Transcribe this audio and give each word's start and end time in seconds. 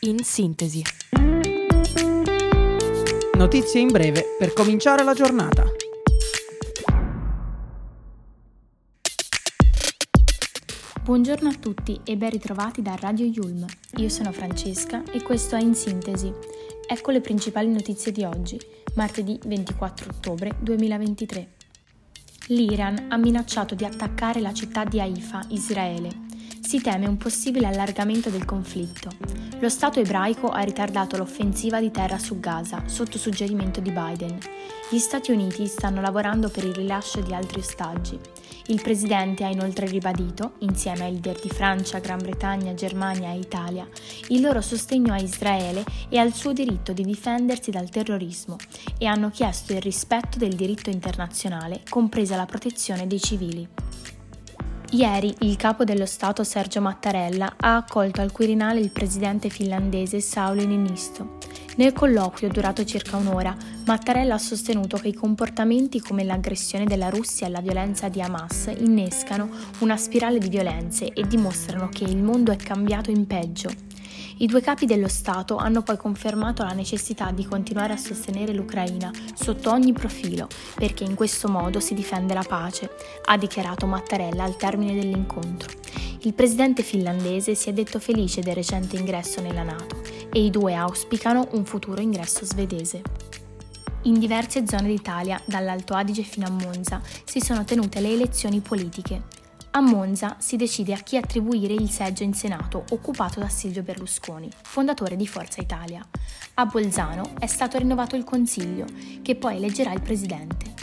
in 0.00 0.22
sintesi. 0.22 0.82
Notizie 3.36 3.80
in 3.80 3.88
breve 3.88 4.36
per 4.38 4.52
cominciare 4.52 5.02
la 5.02 5.12
giornata. 5.12 5.64
Buongiorno 11.02 11.48
a 11.48 11.54
tutti 11.54 11.98
e 12.04 12.16
ben 12.16 12.30
ritrovati 12.30 12.82
da 12.82 12.94
Radio 13.00 13.26
Yulm. 13.26 13.64
Io 13.96 14.08
sono 14.08 14.30
Francesca 14.30 15.02
e 15.10 15.22
questo 15.22 15.56
è 15.56 15.60
In 15.60 15.74
Sintesi. 15.74 16.32
Ecco 16.86 17.10
le 17.10 17.20
principali 17.20 17.68
notizie 17.68 18.12
di 18.12 18.24
oggi, 18.24 18.60
martedì 18.94 19.38
24 19.44 20.10
ottobre 20.10 20.54
2023. 20.60 21.54
L'Iran 22.48 23.06
ha 23.08 23.16
minacciato 23.16 23.74
di 23.74 23.84
attaccare 23.84 24.40
la 24.40 24.52
città 24.52 24.84
di 24.84 25.00
Haifa, 25.00 25.44
Israele. 25.48 26.27
Si 26.68 26.82
teme 26.82 27.08
un 27.08 27.16
possibile 27.16 27.66
allargamento 27.66 28.28
del 28.28 28.44
conflitto. 28.44 29.08
Lo 29.58 29.70
Stato 29.70 30.00
ebraico 30.00 30.50
ha 30.50 30.60
ritardato 30.60 31.16
l'offensiva 31.16 31.80
di 31.80 31.90
terra 31.90 32.18
su 32.18 32.40
Gaza 32.40 32.82
sotto 32.84 33.16
suggerimento 33.16 33.80
di 33.80 33.90
Biden. 33.90 34.38
Gli 34.90 34.98
Stati 34.98 35.32
Uniti 35.32 35.66
stanno 35.66 36.02
lavorando 36.02 36.50
per 36.50 36.64
il 36.64 36.74
rilascio 36.74 37.22
di 37.22 37.32
altri 37.32 37.60
ostaggi. 37.60 38.18
Il 38.66 38.82
presidente 38.82 39.44
ha 39.44 39.48
inoltre 39.48 39.86
ribadito, 39.86 40.56
insieme 40.58 41.04
ai 41.04 41.12
leader 41.12 41.40
di 41.40 41.48
Francia, 41.48 42.00
Gran 42.00 42.18
Bretagna, 42.18 42.74
Germania 42.74 43.30
e 43.30 43.38
Italia, 43.38 43.88
il 44.28 44.42
loro 44.42 44.60
sostegno 44.60 45.14
a 45.14 45.18
Israele 45.18 45.82
e 46.10 46.18
al 46.18 46.34
suo 46.34 46.52
diritto 46.52 46.92
di 46.92 47.02
difendersi 47.02 47.70
dal 47.70 47.88
terrorismo 47.88 48.56
e 48.98 49.06
hanno 49.06 49.30
chiesto 49.30 49.72
il 49.72 49.80
rispetto 49.80 50.36
del 50.36 50.52
diritto 50.52 50.90
internazionale, 50.90 51.80
compresa 51.88 52.36
la 52.36 52.44
protezione 52.44 53.06
dei 53.06 53.20
civili. 53.20 53.87
Ieri 54.92 55.34
il 55.40 55.56
capo 55.56 55.84
dello 55.84 56.06
Stato 56.06 56.44
Sergio 56.44 56.80
Mattarella 56.80 57.56
ha 57.58 57.76
accolto 57.76 58.22
al 58.22 58.32
Quirinale 58.32 58.80
il 58.80 58.90
presidente 58.90 59.50
finlandese 59.50 60.18
Sauli 60.20 60.64
Niinisto. 60.64 61.36
Nel 61.76 61.92
colloquio, 61.92 62.48
durato 62.48 62.84
circa 62.84 63.18
un'ora, 63.18 63.54
Mattarella 63.84 64.34
ha 64.34 64.38
sostenuto 64.38 64.96
che 64.96 65.08
i 65.08 65.12
comportamenti 65.12 66.00
come 66.00 66.24
l'aggressione 66.24 66.86
della 66.86 67.10
Russia 67.10 67.46
e 67.46 67.50
la 67.50 67.60
violenza 67.60 68.08
di 68.08 68.22
Hamas 68.22 68.72
innescano 68.78 69.50
una 69.80 69.98
spirale 69.98 70.38
di 70.38 70.48
violenze 70.48 71.12
e 71.12 71.26
dimostrano 71.26 71.90
che 71.90 72.04
il 72.04 72.16
mondo 72.16 72.50
è 72.50 72.56
cambiato 72.56 73.10
in 73.10 73.26
peggio 73.26 73.87
i 74.40 74.46
due 74.46 74.60
capi 74.60 74.86
dello 74.86 75.08
Stato 75.08 75.56
hanno 75.56 75.82
poi 75.82 75.96
confermato 75.96 76.62
la 76.62 76.72
necessità 76.72 77.32
di 77.32 77.44
continuare 77.44 77.92
a 77.92 77.96
sostenere 77.96 78.52
l'Ucraina 78.52 79.10
sotto 79.34 79.70
ogni 79.72 79.92
profilo, 79.92 80.46
perché 80.76 81.02
in 81.02 81.16
questo 81.16 81.48
modo 81.48 81.80
si 81.80 81.94
difende 81.94 82.34
la 82.34 82.44
pace, 82.46 82.90
ha 83.24 83.36
dichiarato 83.36 83.86
Mattarella 83.86 84.44
al 84.44 84.56
termine 84.56 84.94
dell'incontro. 84.94 85.68
Il 86.20 86.34
presidente 86.34 86.82
finlandese 86.82 87.54
si 87.54 87.68
è 87.68 87.72
detto 87.72 87.98
felice 87.98 88.40
del 88.40 88.54
recente 88.54 88.96
ingresso 88.96 89.40
nella 89.40 89.62
Nato 89.62 90.02
e 90.32 90.44
i 90.44 90.50
due 90.50 90.74
auspicano 90.74 91.48
un 91.52 91.64
futuro 91.64 92.00
ingresso 92.00 92.44
svedese. 92.44 93.02
In 94.02 94.20
diverse 94.20 94.64
zone 94.66 94.86
d'Italia, 94.86 95.40
dall'Alto 95.46 95.94
Adige 95.94 96.22
fino 96.22 96.46
a 96.46 96.50
Monza, 96.50 97.02
si 97.24 97.40
sono 97.40 97.64
tenute 97.64 98.00
le 98.00 98.12
elezioni 98.12 98.60
politiche. 98.60 99.37
A 99.70 99.80
Monza 99.80 100.36
si 100.38 100.56
decide 100.56 100.94
a 100.94 100.98
chi 100.98 101.16
attribuire 101.16 101.74
il 101.74 101.90
seggio 101.90 102.22
in 102.22 102.32
Senato 102.32 102.84
occupato 102.90 103.38
da 103.38 103.48
Silvio 103.48 103.82
Berlusconi, 103.82 104.48
fondatore 104.62 105.14
di 105.14 105.26
Forza 105.26 105.60
Italia. 105.60 106.04
A 106.54 106.64
Bolzano 106.64 107.32
è 107.38 107.46
stato 107.46 107.76
rinnovato 107.78 108.16
il 108.16 108.24
Consiglio, 108.24 108.86
che 109.22 109.36
poi 109.36 109.56
eleggerà 109.56 109.92
il 109.92 110.00
Presidente. 110.00 110.74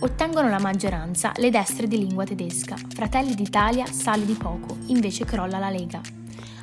Ottengono 0.00 0.48
la 0.48 0.58
maggioranza 0.58 1.32
le 1.36 1.50
destre 1.50 1.86
di 1.86 1.98
lingua 1.98 2.24
tedesca. 2.24 2.76
Fratelli 2.88 3.34
d'Italia 3.34 3.84
sale 3.86 4.24
di 4.24 4.34
poco, 4.34 4.78
invece 4.86 5.24
crolla 5.24 5.58
la 5.58 5.70
Lega. 5.70 6.00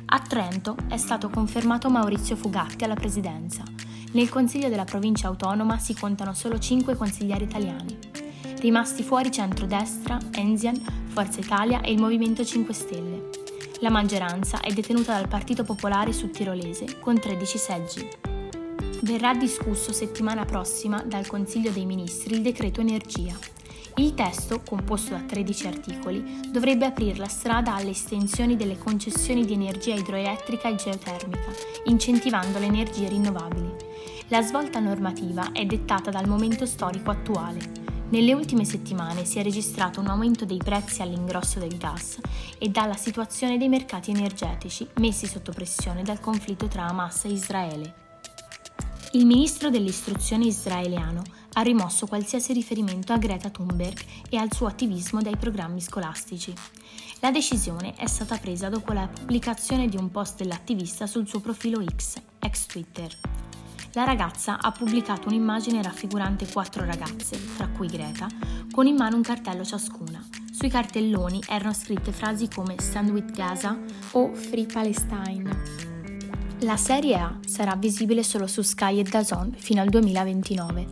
A 0.06 0.20
Trento 0.20 0.76
è 0.88 0.96
stato 0.96 1.30
confermato 1.30 1.88
Maurizio 1.88 2.34
Fugatti 2.34 2.84
alla 2.84 2.94
presidenza. 2.94 3.62
Nel 4.12 4.28
Consiglio 4.28 4.68
della 4.68 4.84
provincia 4.84 5.28
autonoma 5.28 5.78
si 5.78 5.94
contano 5.94 6.34
solo 6.34 6.58
5 6.58 6.96
consiglieri 6.96 7.44
italiani. 7.44 8.07
Rimasti 8.60 9.04
fuori 9.04 9.30
centrodestra, 9.30 10.18
Enzian, 10.32 10.74
Forza 11.10 11.38
Italia 11.38 11.80
e 11.80 11.92
il 11.92 12.00
Movimento 12.00 12.44
5 12.44 12.74
Stelle. 12.74 13.28
La 13.78 13.88
maggioranza 13.88 14.58
è 14.58 14.72
detenuta 14.72 15.12
dal 15.12 15.28
Partito 15.28 15.62
Popolare 15.62 16.12
Sudtirolese 16.12 16.98
con 16.98 17.20
13 17.20 17.56
seggi. 17.56 18.08
Verrà 19.02 19.32
discusso 19.34 19.92
settimana 19.92 20.44
prossima 20.44 21.00
dal 21.04 21.28
Consiglio 21.28 21.70
dei 21.70 21.86
Ministri 21.86 22.34
il 22.34 22.42
decreto 22.42 22.80
energia. 22.80 23.38
Il 23.94 24.14
testo, 24.14 24.60
composto 24.66 25.10
da 25.10 25.20
13 25.20 25.66
articoli, 25.68 26.40
dovrebbe 26.50 26.86
aprire 26.86 27.16
la 27.16 27.28
strada 27.28 27.76
alle 27.76 27.90
estensioni 27.90 28.56
delle 28.56 28.76
concessioni 28.76 29.44
di 29.44 29.52
energia 29.52 29.94
idroelettrica 29.94 30.68
e 30.68 30.74
geotermica, 30.74 31.52
incentivando 31.84 32.58
le 32.58 32.66
energie 32.66 33.08
rinnovabili. 33.08 33.72
La 34.28 34.42
svolta 34.42 34.80
normativa 34.80 35.52
è 35.52 35.64
dettata 35.64 36.10
dal 36.10 36.26
momento 36.26 36.66
storico 36.66 37.12
attuale. 37.12 37.86
Nelle 38.10 38.32
ultime 38.32 38.64
settimane 38.64 39.26
si 39.26 39.38
è 39.38 39.42
registrato 39.42 40.00
un 40.00 40.06
aumento 40.06 40.46
dei 40.46 40.56
prezzi 40.56 41.02
all'ingrosso 41.02 41.58
del 41.58 41.76
gas 41.76 42.18
e 42.58 42.70
dalla 42.70 42.96
situazione 42.96 43.58
dei 43.58 43.68
mercati 43.68 44.10
energetici 44.10 44.88
messi 44.94 45.26
sotto 45.26 45.52
pressione 45.52 46.02
dal 46.02 46.18
conflitto 46.18 46.68
tra 46.68 46.86
Hamas 46.86 47.26
e 47.26 47.28
Israele. 47.28 47.94
Il 49.12 49.26
ministro 49.26 49.68
dell'istruzione 49.68 50.46
israeliano 50.46 51.22
ha 51.52 51.60
rimosso 51.60 52.06
qualsiasi 52.06 52.54
riferimento 52.54 53.12
a 53.12 53.18
Greta 53.18 53.50
Thunberg 53.50 53.98
e 54.30 54.38
al 54.38 54.52
suo 54.54 54.68
attivismo 54.68 55.20
dai 55.20 55.36
programmi 55.36 55.82
scolastici. 55.82 56.54
La 57.20 57.30
decisione 57.30 57.94
è 57.94 58.06
stata 58.06 58.38
presa 58.38 58.70
dopo 58.70 58.94
la 58.94 59.06
pubblicazione 59.06 59.86
di 59.86 59.98
un 59.98 60.10
post 60.10 60.38
dell'attivista 60.38 61.06
sul 61.06 61.28
suo 61.28 61.40
profilo 61.40 61.84
X, 61.84 62.16
ex 62.38 62.66
Twitter. 62.66 63.27
La 63.94 64.04
ragazza 64.04 64.60
ha 64.60 64.70
pubblicato 64.70 65.28
un'immagine 65.28 65.82
raffigurante 65.82 66.46
quattro 66.46 66.84
ragazze, 66.84 67.38
tra 67.56 67.68
cui 67.68 67.88
Greta, 67.88 68.26
con 68.70 68.86
in 68.86 68.96
mano 68.96 69.16
un 69.16 69.22
cartello 69.22 69.64
ciascuna. 69.64 70.22
Sui 70.52 70.68
cartelloni 70.68 71.42
erano 71.48 71.72
scritte 71.72 72.12
frasi 72.12 72.48
come 72.48 72.74
Stand 72.78 73.10
with 73.10 73.32
Gaza 73.32 73.78
o 74.12 74.34
Free 74.34 74.66
Palestine. 74.66 75.96
La 76.60 76.76
Serie 76.76 77.16
A 77.16 77.38
sarà 77.46 77.76
visibile 77.76 78.22
solo 78.22 78.46
su 78.46 78.60
Sky 78.60 78.98
e 78.98 79.04
DAZN 79.04 79.54
fino 79.56 79.80
al 79.80 79.88
2029. 79.88 80.86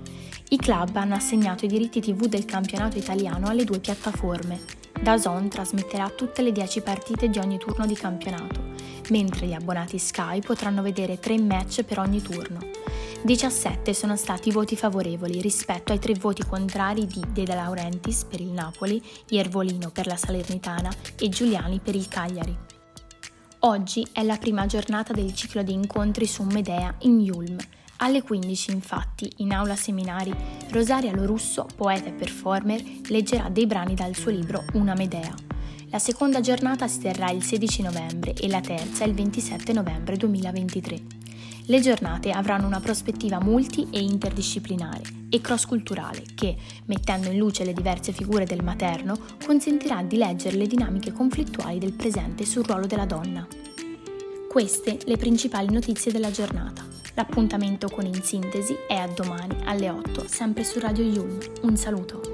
I 0.49 0.57
club 0.57 0.97
hanno 0.97 1.17
assegnato 1.17 1.65
i 1.65 1.69
diritti 1.69 2.01
TV 2.01 2.27
del 2.27 2.45
campionato 2.47 2.97
italiano 2.97 3.49
alle 3.49 3.65
due 3.65 3.79
piattaforme. 3.79 4.59
DAZN 5.03 5.49
trasmetterà 5.49 6.09
tutte 6.09 6.41
le 6.41 6.53
10 6.53 6.81
partite 6.81 7.29
di 7.29 7.39
ogni 7.39 7.59
turno 7.59 7.85
di 7.85 7.95
campionato, 7.95 8.73
mentre 9.11 9.47
gli 9.47 9.53
abbonati 9.53 9.99
Sky 9.99 10.41
potranno 10.41 10.81
vedere 10.81 11.19
3 11.19 11.39
match 11.41 11.83
per 11.83 11.99
ogni 11.99 12.23
turno. 12.23 12.86
17 13.27 13.93
sono 13.93 14.15
stati 14.15 14.51
i 14.51 14.53
voti 14.53 14.77
favorevoli 14.77 15.41
rispetto 15.41 15.91
ai 15.91 15.99
tre 15.99 16.15
voti 16.15 16.45
contrari 16.45 17.07
di 17.07 17.21
De 17.33 17.45
Laurentiis 17.45 18.23
per 18.23 18.41
il 18.41 18.53
Napoli, 18.53 19.03
Iervolino 19.31 19.91
per 19.91 20.07
la 20.07 20.15
Salernitana 20.15 20.93
e 21.19 21.29
Giuliani 21.29 21.81
per 21.81 21.97
il 21.97 22.07
Cagliari. 22.07 22.57
Oggi 23.61 24.07
è 24.13 24.23
la 24.23 24.37
prima 24.37 24.67
giornata 24.67 25.13
del 25.13 25.35
ciclo 25.35 25.65
di 25.65 25.73
incontri 25.73 26.25
su 26.25 26.45
Medea 26.45 26.95
in 27.01 27.19
Yulm. 27.19 27.57
Alle 27.97 28.23
15 28.23 28.71
infatti, 28.71 29.29
in 29.39 29.53
aula 29.53 29.75
seminari, 29.75 30.33
Rosaria 30.71 31.13
Lorusso, 31.13 31.67
poeta 31.75 32.09
e 32.09 32.13
performer, 32.13 32.81
leggerà 33.09 33.49
dei 33.49 33.67
brani 33.67 33.97
dal 33.97 34.15
suo 34.15 34.31
libro 34.31 34.63
Una 34.75 34.95
Medea. 34.95 35.35
La 35.91 35.99
seconda 35.99 36.39
giornata 36.39 36.87
si 36.87 37.01
terrà 37.01 37.31
il 37.31 37.43
16 37.43 37.83
novembre 37.83 38.35
e 38.35 38.47
la 38.47 38.61
terza 38.61 39.03
il 39.03 39.15
27 39.15 39.73
novembre 39.73 40.17
2023. 40.17 41.16
Le 41.69 41.81
giornate 41.81 42.31
avranno 42.31 42.69
una 42.69 42.79
prospettiva 42.79 43.41
multi 43.41 43.89
e 43.91 44.01
interdisciplinare 44.01 45.03
e 45.29 45.41
cross-culturale 45.41 46.23
che, 46.37 46.57
mettendo 46.85 47.29
in 47.29 47.39
luce 47.39 47.65
le 47.65 47.73
diverse 47.73 48.13
figure 48.13 48.45
del 48.45 48.63
materno, 48.63 49.19
consentirà 49.45 50.03
di 50.03 50.17
leggere 50.17 50.57
le 50.57 50.69
dinamiche 50.69 51.13
conflittuali 51.13 51.81
del 51.81 51.93
presente 51.93 52.45
sul 52.45 52.65
ruolo 52.65 52.87
della 52.87 53.05
donna. 53.05 53.47
Queste 54.49 54.99
le 55.07 55.17
principali 55.17 55.73
notizie 55.73 56.13
della 56.13 56.31
giornata. 56.31 56.87
L'appuntamento 57.15 57.89
con 57.89 58.07
In 58.07 58.23
Sintesi 58.23 58.77
è 58.87 58.95
a 58.95 59.09
domani 59.09 59.57
alle 59.65 59.91
8, 59.91 60.29
sempre 60.29 60.63
su 60.63 60.79
Radio 60.79 61.05
Yum. 61.05 61.39
Un 61.63 61.77
saluto. 61.77 62.26